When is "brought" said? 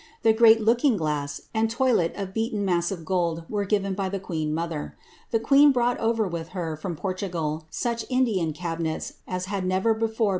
5.71-5.99